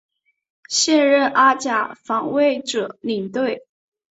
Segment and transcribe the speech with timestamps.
[0.67, 3.67] 现任阿甲防卫者领队。